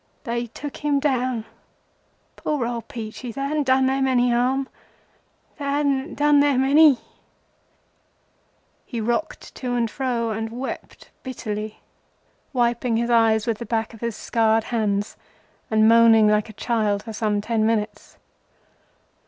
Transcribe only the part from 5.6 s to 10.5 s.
hadn't done them any…" He rocked to and fro and